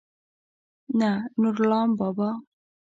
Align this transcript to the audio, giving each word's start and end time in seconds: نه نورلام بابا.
نه 0.99 1.11
نورلام 1.41 1.89
بابا. 1.99 2.29